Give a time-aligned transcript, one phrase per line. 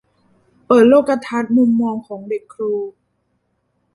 [0.65, 2.73] เปิดโลกทัศน์มุมมองของเด็กครู